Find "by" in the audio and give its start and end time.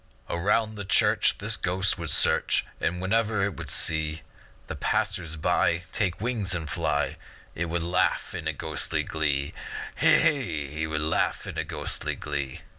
5.35-5.83